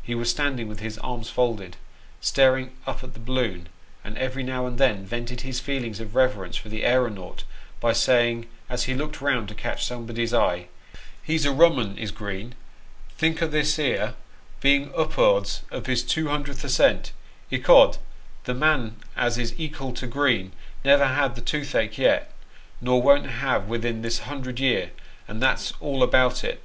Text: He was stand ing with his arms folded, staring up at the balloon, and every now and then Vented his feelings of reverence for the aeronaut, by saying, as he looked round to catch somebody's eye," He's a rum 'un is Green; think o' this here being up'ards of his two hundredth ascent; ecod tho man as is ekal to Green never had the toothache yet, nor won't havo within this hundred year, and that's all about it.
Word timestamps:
He 0.00 0.14
was 0.14 0.30
stand 0.30 0.58
ing 0.58 0.66
with 0.66 0.80
his 0.80 0.96
arms 1.00 1.28
folded, 1.28 1.76
staring 2.22 2.74
up 2.86 3.04
at 3.04 3.12
the 3.12 3.20
balloon, 3.20 3.68
and 4.02 4.16
every 4.16 4.42
now 4.42 4.64
and 4.66 4.78
then 4.78 5.04
Vented 5.04 5.42
his 5.42 5.60
feelings 5.60 6.00
of 6.00 6.14
reverence 6.14 6.56
for 6.56 6.70
the 6.70 6.84
aeronaut, 6.86 7.44
by 7.78 7.92
saying, 7.92 8.46
as 8.70 8.84
he 8.84 8.94
looked 8.94 9.20
round 9.20 9.46
to 9.48 9.54
catch 9.54 9.84
somebody's 9.84 10.32
eye," 10.32 10.68
He's 11.22 11.44
a 11.44 11.52
rum 11.52 11.78
'un 11.78 11.98
is 11.98 12.12
Green; 12.12 12.54
think 13.18 13.42
o' 13.42 13.46
this 13.46 13.76
here 13.76 14.14
being 14.62 14.90
up'ards 14.96 15.64
of 15.70 15.84
his 15.84 16.02
two 16.02 16.28
hundredth 16.28 16.64
ascent; 16.64 17.12
ecod 17.52 17.98
tho 18.44 18.54
man 18.54 18.96
as 19.16 19.36
is 19.36 19.52
ekal 19.58 19.94
to 19.96 20.06
Green 20.06 20.52
never 20.82 21.08
had 21.08 21.34
the 21.34 21.42
toothache 21.42 21.98
yet, 21.98 22.32
nor 22.80 23.02
won't 23.02 23.26
havo 23.26 23.66
within 23.66 24.00
this 24.00 24.20
hundred 24.20 24.60
year, 24.60 24.92
and 25.28 25.42
that's 25.42 25.74
all 25.78 26.02
about 26.02 26.42
it. 26.42 26.62